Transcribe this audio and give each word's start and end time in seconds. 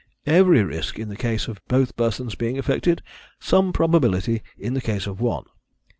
"Every 0.25 0.63
risk 0.63 0.97
in 0.97 1.09
the 1.09 1.15
case 1.15 1.47
of 1.47 1.61
both 1.67 1.95
persons 1.95 2.33
being 2.33 2.57
affected; 2.57 3.03
some 3.39 3.71
probability 3.71 4.41
in 4.57 4.73
the 4.73 4.81
case 4.81 5.05
of 5.05 5.21
one." 5.21 5.43